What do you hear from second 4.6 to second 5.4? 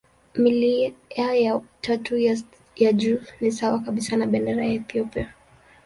ya Ethiopia.